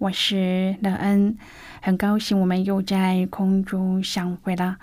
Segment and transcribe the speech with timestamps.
[0.00, 1.36] 我是乐恩，
[1.82, 4.78] 很高兴我们又在空中相会了。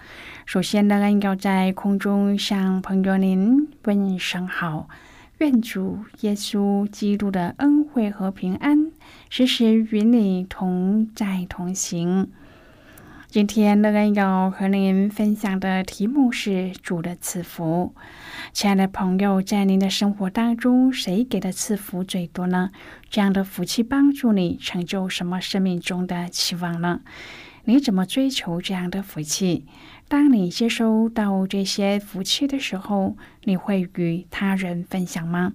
[0.45, 4.87] 首先，乐恩要在空中向朋友您问声好，
[5.39, 8.91] 愿主耶稣基督的恩惠和平安
[9.31, 12.29] 时时与你同在同行。
[13.29, 17.93] 今天乐恩要和您分享的题目是主的赐福。
[18.53, 22.71] 亲爱的朋友，在您的生活当中，谁给的赐福最多呢？
[23.09, 27.01] 这样的福气帮助你成就什么生命中的期望呢？
[27.65, 29.65] 你怎么追求这样的福气？
[30.07, 35.51] 当你接收到这些福气的时候，你会与他人分享吗？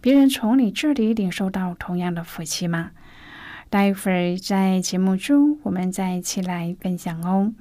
[0.00, 2.92] 别人从你这里领受到同样的福气吗？
[3.72, 7.54] 待会儿在节目中，我们再一起来分享哦。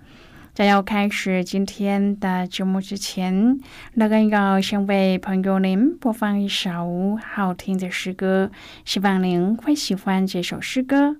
[0.53, 3.57] 在要开始今天的节目之前，
[3.93, 8.51] 那个要先为朋友您播放一首好听的诗歌，
[8.83, 11.15] 希望您会喜欢这首诗歌。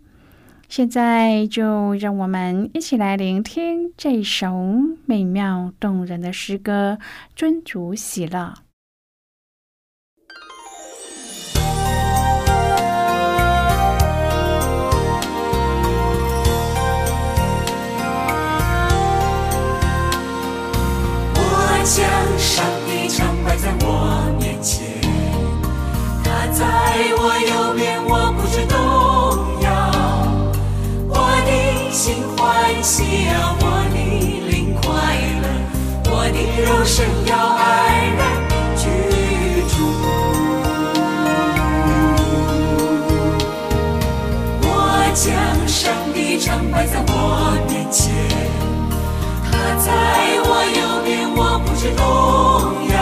[0.67, 4.53] 现在就让我们一起来聆听这首
[5.05, 6.97] 美妙动人的诗歌
[7.33, 8.55] 《尊主喜乐》。
[32.81, 33.97] 喜啊，我的
[34.49, 34.89] 灵快
[35.41, 35.45] 乐，
[36.09, 37.61] 我的肉身要安
[38.17, 38.19] 然
[38.75, 38.81] 居
[39.69, 39.73] 住。
[44.63, 44.67] 我
[45.13, 45.23] 将
[45.67, 47.13] 上帝常摆在我
[47.69, 48.11] 面前，
[49.45, 49.87] 他在
[50.43, 51.11] 我右边。
[51.33, 52.01] 我不知动
[52.89, 52.97] 摇，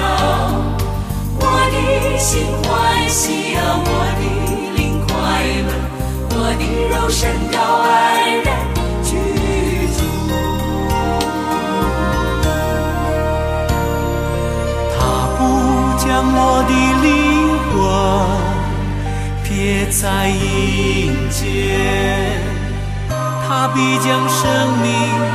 [1.39, 1.75] 我的
[2.19, 2.67] 心欢
[3.09, 3.87] 喜啊，我
[4.19, 4.21] 的
[4.75, 5.09] 灵快
[5.65, 5.71] 乐，
[6.31, 7.19] 我的肉身
[7.53, 7.87] 要安
[16.41, 16.71] 我的
[17.03, 17.07] 灵
[17.69, 17.75] 魂
[19.43, 19.49] 别
[19.91, 21.43] 在阴间，
[23.45, 24.39] 他必将生
[24.81, 24.87] 命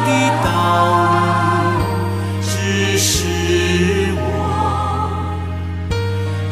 [0.07, 0.09] 的
[0.43, 0.47] 道
[1.77, 1.79] 路。
[2.41, 3.13] 只是
[4.17, 4.25] 我，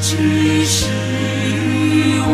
[0.03, 0.77] 只是
[2.27, 2.31] 我。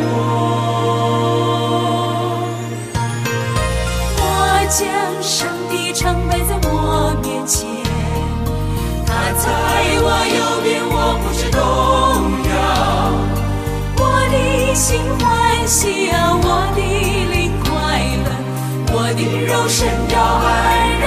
[4.18, 4.22] 我
[4.68, 4.76] 将
[5.22, 7.68] 上帝常摆在我面前，
[9.06, 9.08] 他
[9.38, 9.46] 在
[14.78, 16.46] 心欢喜啊，我
[16.76, 17.68] 的灵快
[18.24, 18.30] 乐，
[18.92, 20.46] 我的肉身要安
[21.00, 21.04] 然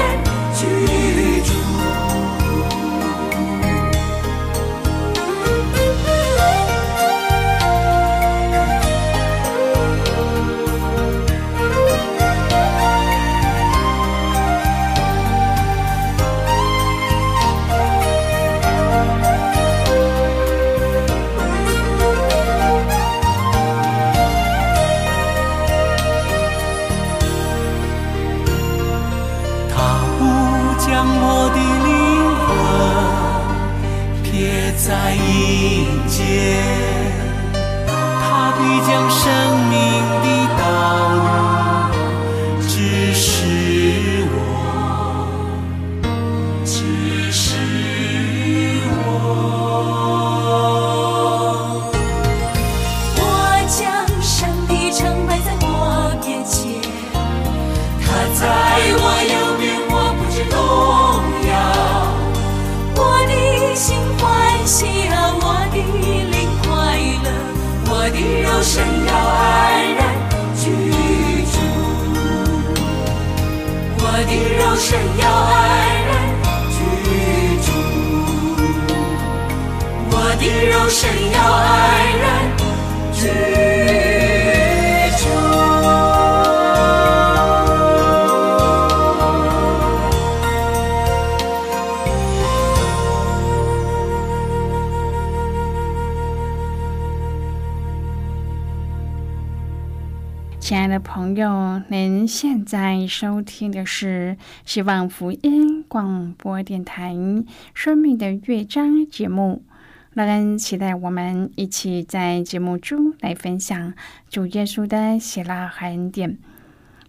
[100.72, 107.14] 亲爱的朋友，您现在收听的是希望福音广播电台
[107.74, 109.66] 《生命的乐章》节目。
[110.14, 113.94] 乐恩期待我们一起在节目中来分享
[114.30, 116.38] 主耶稣的喜乐和恩典。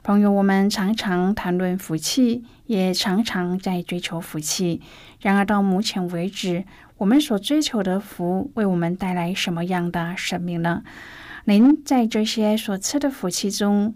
[0.02, 4.82] 朋友，我们常常谈论福气，也常常在追求福气。
[5.20, 6.64] 然而，到目前为止，
[6.96, 10.82] 我们所追求的福为我们带来什么样的生命呢？
[11.44, 13.94] 您在这些所赐的福气中，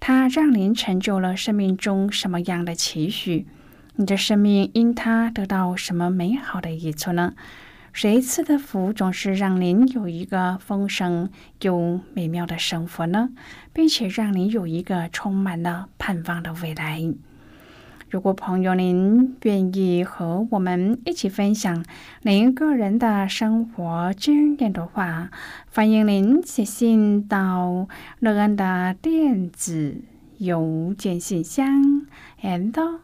[0.00, 3.46] 它让您成就了生命中什么样的期许？
[3.96, 7.34] 你的生命因它得到什么美好的益处呢？
[7.92, 11.28] 谁赐的福总是让您有一个丰盛
[11.60, 13.28] 又美妙的生活呢？
[13.74, 17.02] 并且让您有一个充满了盼望的未来？
[18.12, 21.82] 如果朋友您愿意和我们一起分享
[22.20, 25.30] 您个人的生活经验的话，
[25.72, 27.88] 欢迎您写信到
[28.20, 30.02] 乐安的电子
[30.36, 32.06] 邮件信箱
[32.42, 32.98] ，and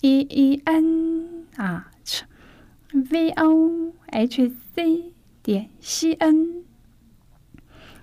[0.00, 2.22] e e n h
[2.92, 5.12] v o h c
[5.42, 6.71] 点 c n。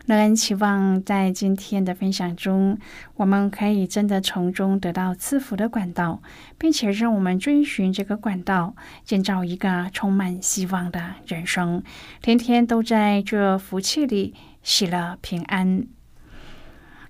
[0.10, 2.80] 乐恩期望在今天的分享中，
[3.16, 6.20] 我们可以真的从中得到赐福的管道，
[6.58, 8.76] 并且让我们追寻这个管道，
[9.06, 11.84] 建造一个充满希望的人生，
[12.24, 14.34] 天天都在这福气里
[14.64, 15.86] 喜乐平安。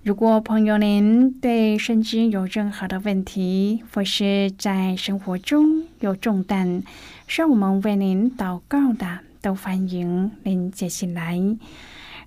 [0.02, 6.82] 如果朋友您对圣经有任何的问题，或是在生活中有重担，
[7.26, 11.40] 需要我们为您祷告的，都欢迎您接进来。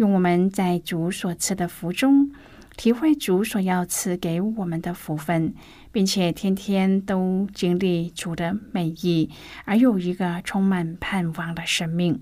[0.00, 2.32] 用我们在主所赐的福中，
[2.74, 5.52] 体会主所要赐给我们的福分，
[5.92, 9.28] 并且天天都经历主的美意，
[9.66, 12.18] 而有一个充满盼望的生命。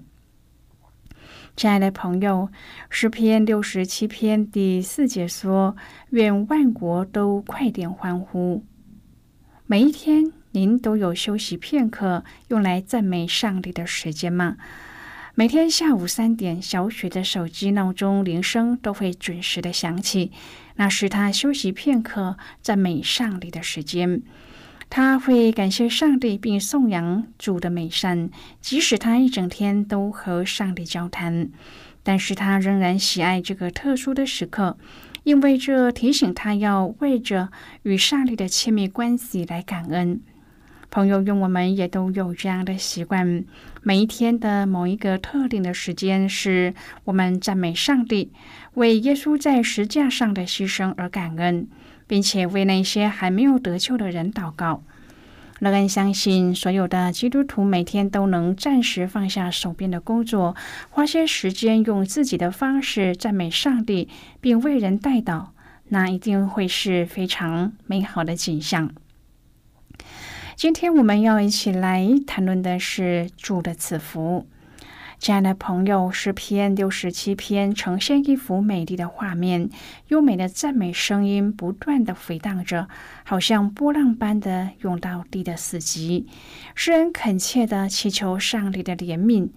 [1.55, 2.49] 亲爱的朋友，
[2.91, 5.77] 诗篇六十七篇第四节说
[6.11, 8.65] ：“愿万国都快点欢呼。”
[9.67, 14.57] 每一天，您都有休息片刻，用来赞美上帝的时间吗？
[15.39, 20.33] 每天下午三点，小雪的手机闹钟铃声都会准时的响起，
[20.75, 24.21] 那是他休息片刻、赞美上帝的时间。
[24.91, 28.31] 他会感谢上帝，并颂扬主的美善，
[28.61, 31.49] 即使他一整天都和上帝交谈，
[32.03, 34.77] 但是他仍然喜爱这个特殊的时刻，
[35.23, 37.51] 因为这提醒他要为着
[37.85, 40.21] 与上帝的亲密关系来感恩。
[40.91, 43.45] 朋友，愿我们也都有这样的习惯。
[43.83, 46.73] 每一天的某一个特定的时间，是
[47.05, 48.33] 我们赞美上帝，
[48.75, 51.69] 为耶稣在石架上的牺牲而感恩，
[52.07, 54.83] 并且为那些还没有得救的人祷告。
[55.61, 60.57] 乐恩相信，所有的基督徒每天都能暂时放下手边的工作，
[60.89, 64.09] 花些时间用自己的方式赞美上帝，
[64.41, 65.49] 并为人代祷，
[65.89, 68.91] 那一定会是非常美好的景象。
[70.59, 74.45] 今天我们要一起来谈论的是主的赐福。
[75.21, 79.71] 亲爱的朋友，诗篇六十七篇呈现一幅美丽的画面，
[80.09, 82.89] 优美的赞美声音不断的回荡着，
[83.23, 86.27] 好像波浪般的涌到地的四极。
[86.75, 89.51] 诗人恳切的祈求上帝的怜悯，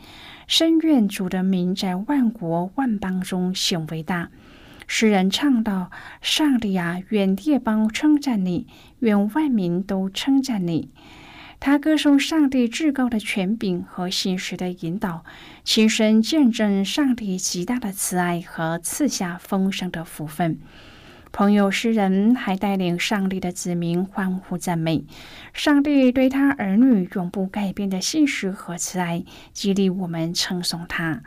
[0.46, 4.30] 深愿主的名在万国万邦中显伟大。
[4.86, 5.90] 诗人唱道
[6.22, 8.68] ：“上帝啊，愿列邦称赞你，
[9.02, 10.90] 愿万民都称赞你。”
[11.60, 15.24] 他歌颂上帝至高的权柄和信实的引导，
[15.64, 20.58] 亲身见证上帝极大的慈爱和赐下丰盛的福分。
[21.32, 25.06] 朋友诗人还带领上帝的子民欢呼赞美
[25.54, 31.22] 上帝对他儿女永不改变的信实和慈爱，激励我们称颂他。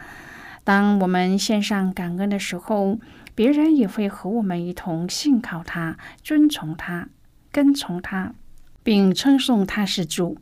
[0.64, 2.99] 当我们献上感恩的时候，
[3.37, 7.09] 别人也会和我们一同信靠他、尊崇他、
[7.55, 8.35] 跟从他，
[8.83, 10.37] 并称颂他是主。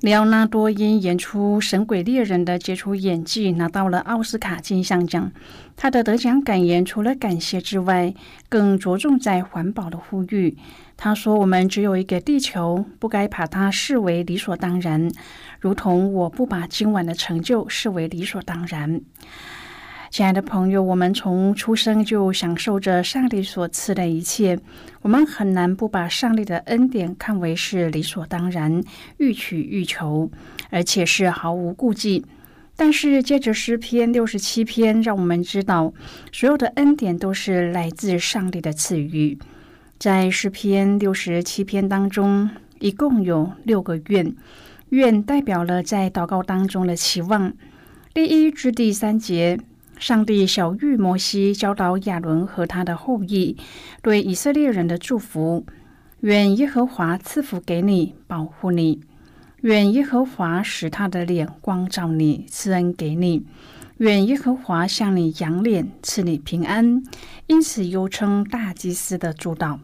[0.00, 5.32] 里奥纳多因演出《神鬼猎人》的杰出演技，拿到了奥斯卡金像奖。
[5.74, 8.14] 他的得奖感言除了感谢之外，
[8.48, 10.56] 更着重在环保的呼吁。
[10.96, 15.10] 他说：“我们只有一个地球，不该把它视为理所当然，
[15.58, 19.00] 如同我不把今晚的成就视为理所当然。”
[20.16, 24.58] 亲爱的朋友，我们从出生就享受着上帝所赐的一切，
[25.02, 28.82] 我们很难不把上帝的恩典看为是理所当然、
[29.18, 30.30] 欲取欲求，
[30.70, 32.24] 而且是毫无顾忌。
[32.76, 35.92] 但是，接着诗篇六十七篇，让我们知道，
[36.32, 39.38] 所有的恩典都是来自上帝的赐予。
[39.98, 44.34] 在诗篇六十七篇当中，一共有六个愿，
[44.88, 47.52] 愿代表了在祷告当中的期望。
[48.14, 49.60] 第一至第三节。
[49.98, 53.56] 上帝小玉摩西教导亚伦和他的后裔
[54.02, 55.64] 对以色列人的祝福：
[56.20, 59.00] 愿耶和华赐福给你，保护你；
[59.62, 63.42] 愿耶和华使他的脸光照你，赐恩给你；
[63.96, 67.02] 愿耶和华向你扬脸，赐你平安。
[67.46, 69.78] 因此，又称大祭司的祝祷。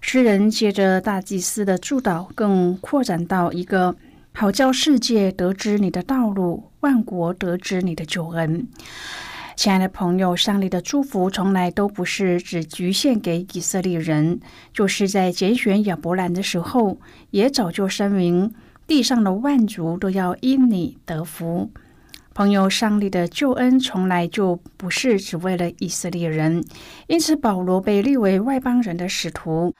[0.00, 3.96] 诗人借着大祭司的祝祷，更扩展到一个
[4.36, 8.66] 好叫世界得知你的道路，万国得知你的救恩。
[9.54, 14.40] 亲爱的朋友，上帝的祝福从来都不是只局限给以色列人，
[14.72, 16.98] 就是在拣选亚伯兰的时候，
[17.30, 18.52] 也早就声明
[18.88, 21.70] 地上的万族都要因你得福。
[22.34, 26.64] 朋友，上帝的救恩从来就不是只为了以色列人，
[27.06, 29.72] 因此保罗被立为外邦人的使徒。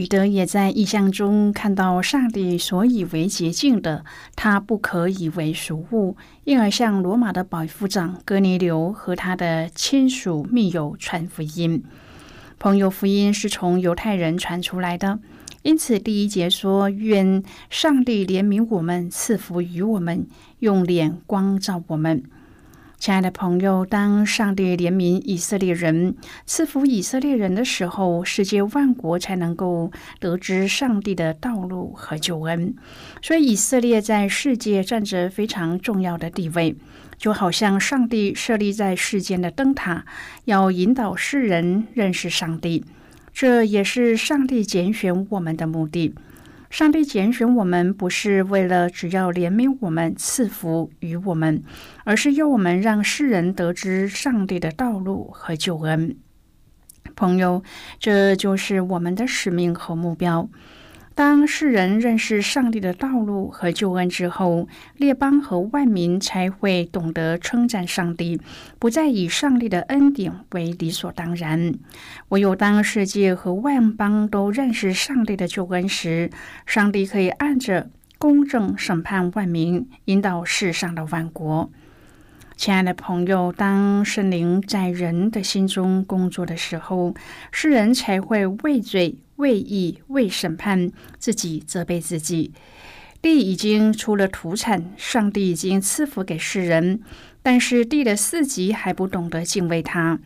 [0.00, 4.02] 彼得也在意象中看到上帝所以为洁净的，
[4.34, 11.84] 他不可以为俗物，因而向罗马的保夫长哥尼流和他的亲属密友传福音。
[12.58, 15.18] 朋友福音是从犹太人传出来的，
[15.60, 20.26] 因此第一节说：“愿上帝怜悯我们，赐福于我们，
[20.60, 22.22] 用脸光照我们。”
[23.00, 26.14] 亲爱的朋友，当上帝怜悯以色列人、
[26.44, 32.74] 赐福以色列人的时候，世界万国才能够得知上帝的道路和救恩。
[33.22, 36.76] 所以，以色列在世界占着非常重要的地位，
[37.16, 40.04] 就好像上帝设立在世间的灯塔，
[40.44, 42.84] 要引导世人认识上帝。
[43.32, 46.14] 这也是上帝拣选我们的目的。
[46.68, 51.64] 上帝拣选我们，不是为了只要怜悯我们、赐福于我们，
[52.10, 56.16] 而是要我们让世人得知上帝的道路和救恩。
[57.14, 57.62] 朋友，
[58.00, 60.50] 这就是我们的使命和目标。
[61.14, 68.40] 当世人认识上帝的道路和救恩之后，列邦和万民才会懂得称赞上帝，
[68.80, 71.74] 不再以上帝的恩典为理所当然。
[72.30, 76.28] 唯有当世界和万邦都认识上帝的救恩时，
[76.66, 77.88] 上帝可以按着
[78.18, 81.70] 公正审判万民，引导世上的万国。
[82.60, 87.14] 亲爱的朋友，当圣灵在人的心中工作的时候，
[87.50, 89.16] 世人才会畏罪。
[89.36, 92.52] 畏义、畏审判自己，责备自己。
[93.22, 97.00] 地已经出了土产，上帝已经赐福给世人，
[97.42, 100.18] 但是地的四极还不懂得敬畏他。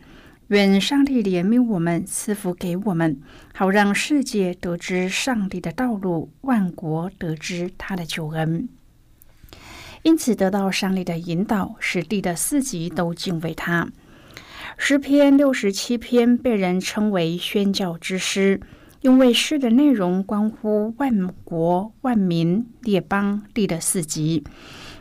[0.47, 3.17] 愿上帝怜悯我们，赐福给我们，
[3.53, 8.67] 好让世界得知上帝的道路，万国得知他的救恩。
[10.05, 13.89] 因此，得到上帝的引导，使地的四极都敬畏他。
[14.77, 18.61] 诗篇六十七篇被人称为宣教之诗。
[19.01, 24.43] 因为诗的内容关乎万国万民列邦地的四极，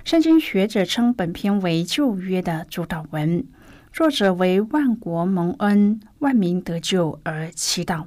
[0.04, 3.44] 圣经学者称本篇为旧约的主导文，
[3.92, 8.04] 作者为万国蒙恩、万民得救而祈祷。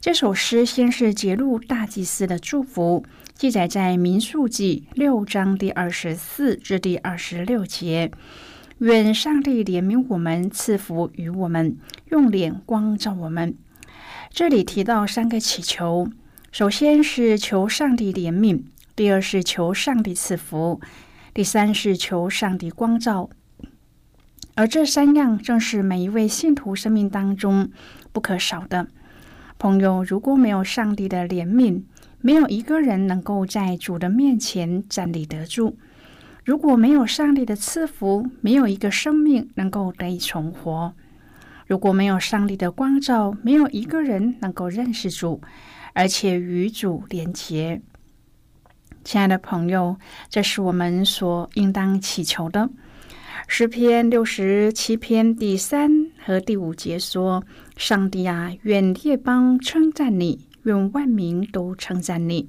[0.00, 3.04] 这首诗先是揭露大祭司的祝福，
[3.38, 8.10] 记载在民数记六章第二十四至第二十六节。
[8.78, 13.56] 愿上帝怜悯我们，赐福于我们，用脸光照我们。
[14.30, 16.08] 这里提到三个祈求：
[16.50, 18.64] 首先是求上帝怜悯，
[18.96, 20.80] 第二是求上帝赐福，
[21.32, 23.30] 第三是求上帝光照。
[24.56, 27.70] 而这三样正是每一位信徒生命当中
[28.12, 28.88] 不可少的。
[29.60, 31.82] 朋友，如果没有上帝的怜悯，
[32.20, 35.74] 没有一个人能够在主的面前站立得住；
[36.44, 40.92] 如果没有上帝的赐福，没有一个生命能够得以存活。
[41.66, 45.40] 如果没有上帝的光照，没有一个人能够认识主，
[45.92, 47.80] 而且与主连结。
[49.04, 49.96] 亲爱的朋友，
[50.28, 52.68] 这是我们所应当祈求的。
[53.46, 55.90] 诗篇六十七篇第三
[56.24, 57.44] 和第五节说
[57.76, 62.48] ：“上帝啊，愿列邦称赞你，愿万民都称赞你。”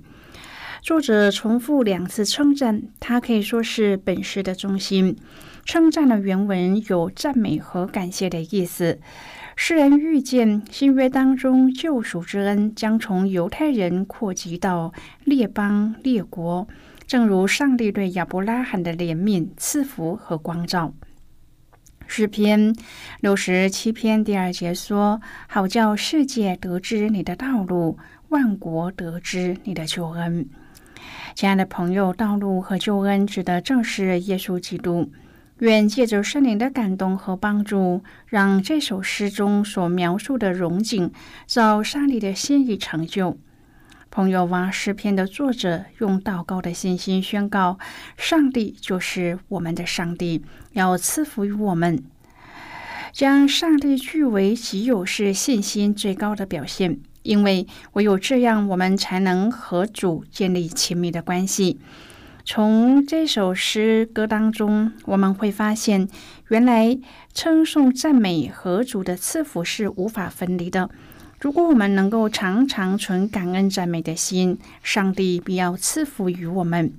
[0.84, 5.18] 作者重复两次称赞，他可以说是本诗的中心。
[5.66, 9.00] 称赞的原文有赞美和感谢的意思。
[9.56, 14.94] 诗人预见新约当中救赎之恩将从犹太人扩及到
[15.26, 16.66] 列邦列国，
[17.06, 20.94] 正如上帝对亚伯拉罕的怜悯、赐福和光照。
[22.12, 22.76] 诗篇
[23.22, 28.00] 六十七篇第二节说：“好叫世界得知你的道路，
[28.30, 30.50] 万国得知你的救恩。”
[31.36, 35.12] 亲爱的朋友，道路和救恩指的正是耶稣基督。
[35.60, 41.12] 愿借着圣灵的感动和帮助，让这首诗中所描述的荣景
[41.46, 43.38] 照上帝的心意成就。
[44.12, 47.78] 朋友王，诗篇的作者用祷告的信心宣告：
[48.18, 52.04] 上帝就是我们的上帝，要赐福于我们。
[53.14, 61.80] 将上帝据为己有是信心最高的表现，因为唯有这样，我们才能和主建立亲密的关系。
[62.44, 66.08] 从这首诗歌当中，我们会发现，
[66.48, 66.98] 原来
[67.32, 70.90] 称颂赞美和主的赐福是无法分离的。
[71.40, 76.94] 如果我们能够常常存感恩赞美的心，上帝必要赐福于我们。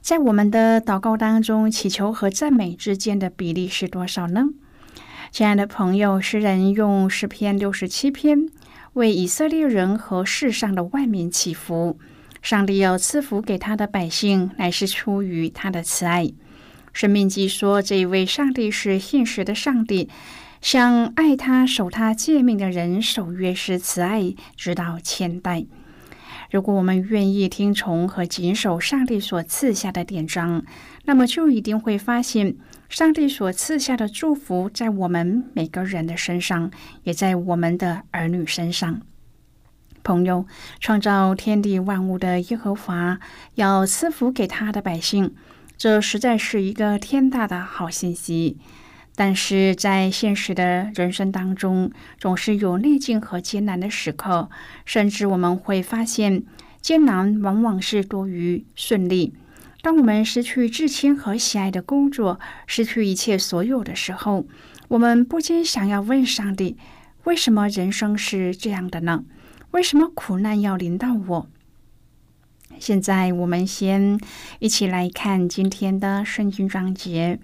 [0.00, 4.44] 在我们的祷告当中，祈求和赞美之间的比例是多少呢？
[5.30, 8.48] 亲爱的朋友，诗人用诗篇六十七篇
[8.94, 11.98] 为以色列人和世上的万民祈福。
[12.40, 16.32] 上帝要赐福给他的百姓，乃是出于他的慈爱。
[16.94, 20.08] 生命记说，这一位上帝是现实的上帝，
[20.60, 25.64] 向爱他、守他诫命的人守约是慈爱，直到千代。
[26.50, 30.64] 如果我们愿意听从和谨守上帝所赐下的典章，
[31.04, 32.56] 那么就一定会发现，
[32.88, 36.70] 上帝所赐下的祝福在我们每个人的身上，
[37.02, 39.02] 也在我们的儿女身上。
[40.04, 40.46] 朋友，
[40.78, 43.18] 创造天地万物的耶和华
[43.56, 45.34] 要赐福给他的百姓，
[45.76, 48.56] 这实在是一个天大的好信息。
[49.16, 54.50] 但是在现实的人生当中，总是有逆境和艰难的时刻，
[54.84, 56.44] 甚至我们会发现
[56.82, 59.32] 艰难往往是多于顺利。
[59.80, 64.46] 当我们失去至亲和喜爱的工作，失去一切所有的时候，
[64.88, 66.76] 我们不禁想要问上帝：
[67.24, 69.24] 为什么人生是这样的呢？
[69.70, 71.48] 为什么苦难要临到我？
[72.78, 74.20] 现在我们先
[74.58, 77.38] 一起来看今天的圣经章节。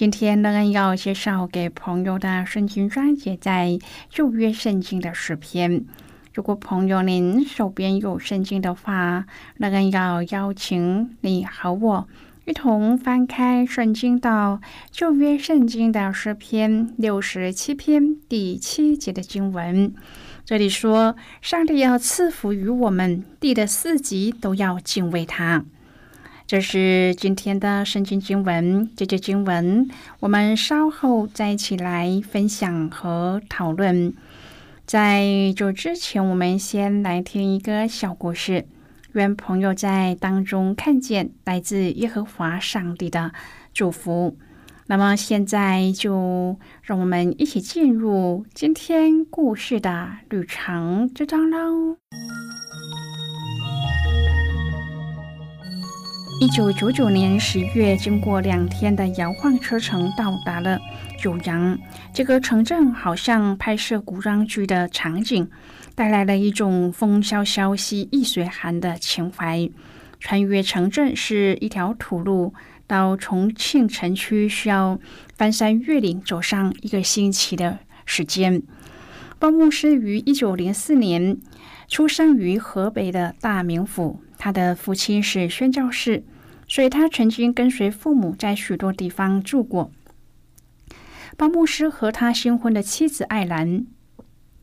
[0.00, 5.84] 今天呢，要介绍给朋友的圣经章节在旧约圣经的诗篇。
[6.32, 9.26] 如果朋友您手边有圣经的话，
[9.58, 12.08] 那个要邀请你和我
[12.46, 19.92] 一同翻开圣经到旧约圣经的诗篇六十七篇第七节的经文。
[20.46, 25.66] 这里说，上帝要赐福于我们，地的四极都要敬畏他。
[26.50, 28.90] 这是今天的圣经经文。
[28.96, 34.12] 这节经文，我们稍后再一起来分享和讨论。
[34.84, 38.66] 在这之前，我们先来听一个小故事，
[39.12, 43.30] 愿朋友在当中看见来自耶和华上帝的
[43.72, 44.36] 祝福。
[44.88, 51.96] 那么现在就让我们一起进入今天故事的旅程之中喽。
[56.40, 60.80] 一九九九年十月，经过两天的摇晃车程，到达了
[61.18, 61.78] 九阳
[62.14, 65.46] 这个城镇，好像拍摄古装剧的场景，
[65.94, 69.68] 带来了一种风萧萧兮易水寒的情怀。
[70.18, 72.54] 穿越城镇是一条土路。
[72.86, 74.98] 到重庆城区需要
[75.36, 78.62] 翻山越岭，走上一个星期的时间。
[79.40, 81.38] 包牧师于一九零四年
[81.88, 86.22] 出生于河北的大名府，他的父亲是宣教士，
[86.68, 89.90] 所以他曾经跟随父母在许多地方住过。
[91.38, 93.86] 包牧师和他新婚的妻子艾兰，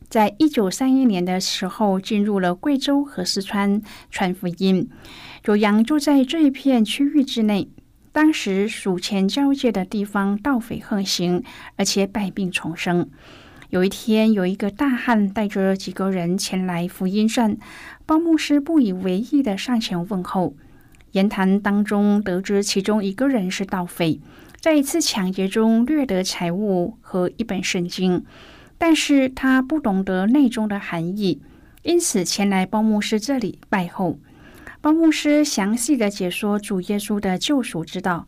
[0.08, 4.88] 在一九三一年的时候进入了贵州和四川传福音，
[5.42, 7.68] 九阳就在这一片区域之内。
[8.12, 11.42] 当时蜀前交界的地方，盗匪横行，
[11.74, 13.10] 而且百病丛生。
[13.70, 17.58] 有一天，有一个大汉带着几个人前来福音站，
[18.06, 20.54] 包牧师不以为意的上前问候。
[21.12, 24.20] 言谈当中得知其中一个人是盗匪，
[24.58, 28.24] 在一次抢劫中掠得财物和一本圣经，
[28.78, 31.42] 但是他不懂得内中的含义，
[31.82, 34.18] 因此前来包牧师这里拜候。
[34.80, 38.26] 包牧师详细的解说主耶稣的救赎之道。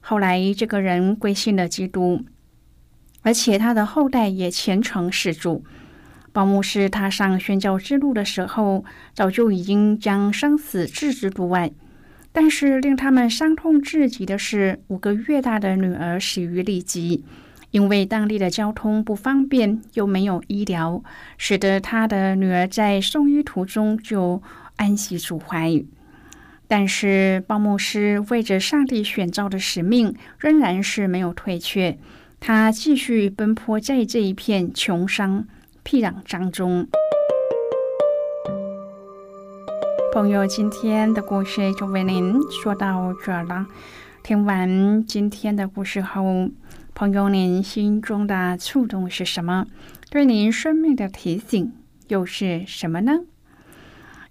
[0.00, 2.24] 后来，这个人归信了基督，
[3.22, 5.64] 而且他的后代也虔诚侍主。
[6.32, 11.72] 保牧师踏上宣教之路的时候，早就已经将生死置之度外。
[12.32, 17.24] 但是令他们伤痛至极的是，五个月大的女儿死于痢疾，
[17.72, 21.02] 因为当地的交通不方便，又没有医疗，
[21.36, 24.40] 使得他的女儿在送医途中就
[24.76, 25.82] 安息主怀。
[26.68, 31.98] 但是鲍牧师为着上帝选召的使命，仍然是没有退却，
[32.40, 35.46] 他继续奔波在这一片穷乡
[35.82, 36.88] 僻壤当中。
[40.12, 43.66] 朋友，今天的故事就为您说到这儿了。
[44.22, 46.48] 听完今天的故事后，
[46.94, 49.66] 朋友您心中的触动是什么？
[50.10, 51.72] 对您生命的提醒
[52.08, 53.20] 又是什么呢？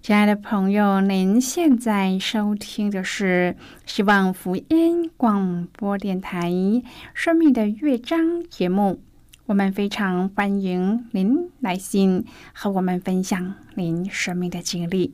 [0.02, 6.50] 亲爱的朋友，您现在收听的是希望福音广播电台
[7.14, 9.02] 《生命的乐章》节目。
[9.46, 15.14] 我们非常欢迎您来信和我们分享您生命的经历。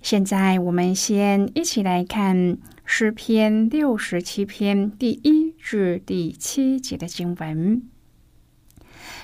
[0.00, 7.82] 现在我们先一起来看诗篇六十七篇第一至第七节的经文。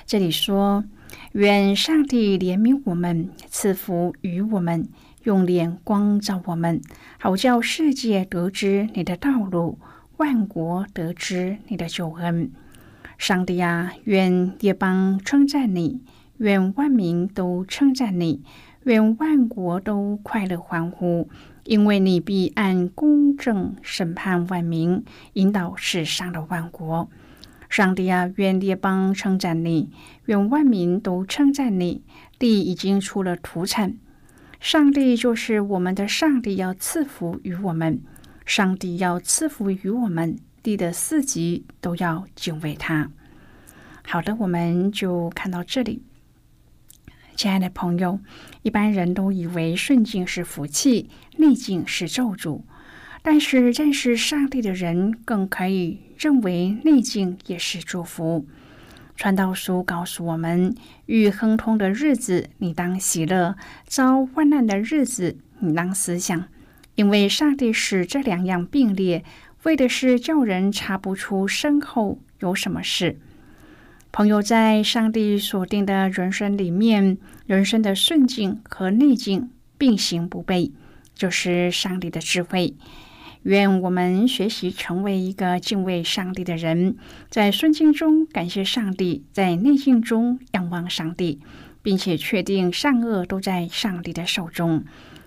[0.05, 0.85] 这里说
[1.33, 4.87] ：“愿上帝怜悯我们，赐福于我们，
[5.23, 6.81] 用脸光照我们，
[7.19, 9.79] 好叫世界得知你的道路，
[10.17, 12.51] 万国得知你的救恩。
[13.17, 16.01] 上帝啊，愿列邦称赞你，
[16.37, 18.41] 愿万民都称赞你。”
[18.83, 21.27] 愿万国都快乐欢呼，
[21.65, 27.09] 因为你必按公正审判万民，引导世上的万国。
[27.69, 29.91] 上帝啊，愿列邦称赞你，
[30.25, 32.03] 愿万民都称赞你。
[32.39, 33.97] 地已经出了土产，
[34.59, 38.01] 上帝就是我们的上帝，要赐福于我们。
[38.45, 43.11] 上帝要赐福于我们，地的四极都要敬畏他。
[44.03, 46.01] 好的，我们就看到这里。
[47.35, 48.19] 亲爱的朋友，
[48.63, 52.63] 一般人都以为顺境是福气，逆境是咒诅。
[53.21, 58.45] 但是认识上帝的人更可以认为逆境也是祝福。
[59.15, 60.73] 传道书告诉我们：
[61.05, 63.55] 遇亨通的日子，你当喜乐；
[63.85, 66.45] 遭患难的日子，你当思想。
[66.95, 69.23] 因为上帝使这两样并列，
[69.63, 73.17] 为的是叫人查不出身后有什么事。
[74.11, 80.71] 朋友在上帝所定的人生里面，人生的顺境和逆境并行不悖，
[81.13, 82.73] 就是上帝的智慧。
[83.43, 86.97] 愿我们学习成为一个敬畏上帝的人，
[87.29, 91.39] 在顺境中感谢上帝，在逆境中仰望上帝，
[91.81, 94.83] 并且确定善恶都在上帝的手中。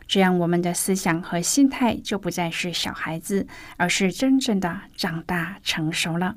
[0.07, 3.47] 这样，我们的思想和心态就不再是小孩子，
[3.79, 6.37] 而是真正的长大成熟了。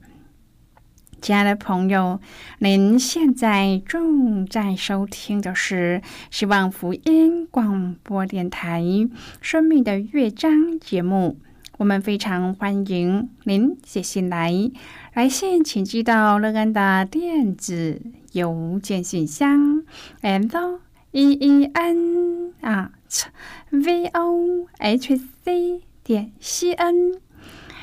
[1.21, 2.21] 亲爱的朋友，
[2.59, 8.81] 您现在正在收听的是希望福音广播电台
[9.41, 11.38] 《生命的乐章》节目。
[11.77, 14.71] 我们非常欢迎您写信来，
[15.13, 19.83] 来信请寄到乐安的电子邮件信箱
[20.21, 20.79] ：l
[21.11, 23.27] e e n a t
[23.71, 27.19] v o h c 点 c n。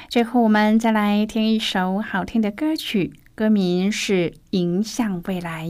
[0.08, 3.12] 最后，我们再来听一首好听的歌曲。
[3.34, 5.66] 歌名是《迎向未来》。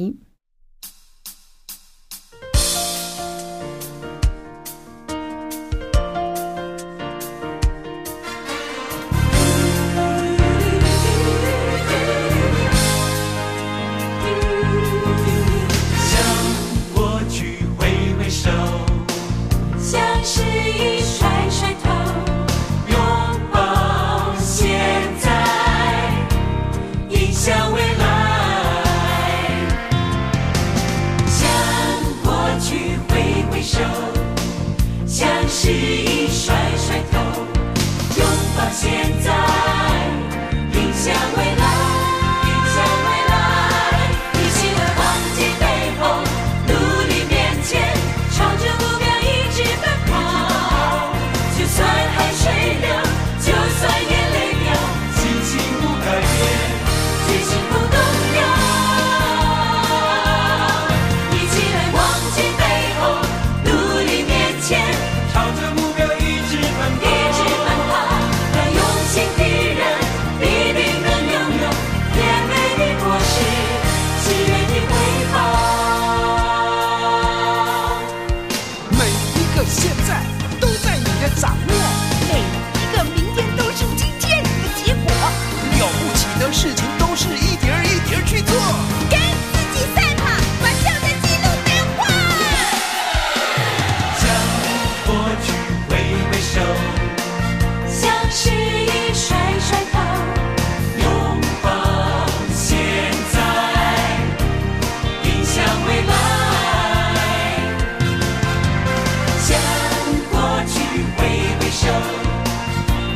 [111.82, 111.88] 手，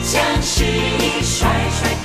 [0.02, 1.95] 向失意甩甩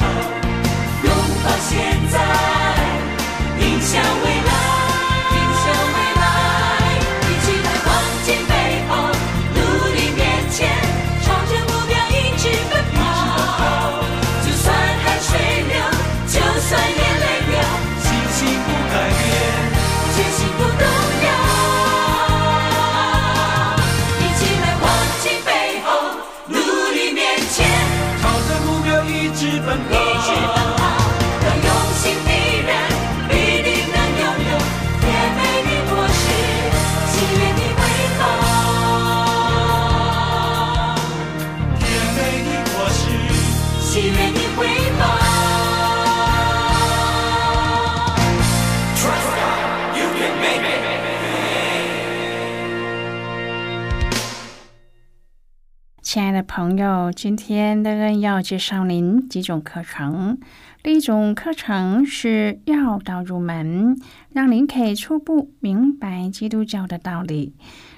[56.14, 60.38] 亲爱的朋友，今天乐恩要介绍您几种课程。
[60.84, 63.96] 第一种课程是要道入门，
[64.34, 67.54] 让您可以初步明白基督教的道理；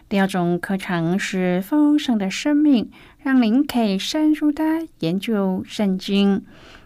[0.08, 4.64] 第二种课程是丰盛的生命，让您可以深入的
[5.00, 6.42] 研究圣经；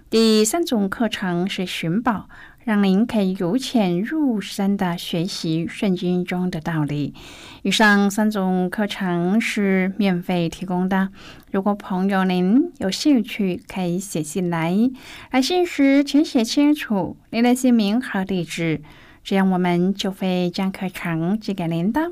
[0.09, 2.29] 第三种课程是寻宝，
[2.67, 7.13] 让您可以由浅入深的学习圣经中的道理。
[7.61, 11.07] 以上三种课程是免费提供的。
[11.49, 14.77] 如果朋友您有兴趣，可以写信来。
[15.31, 18.81] 来信时请写清楚您的姓名和地址，
[19.23, 22.11] 这样我们就会将课程寄给您的。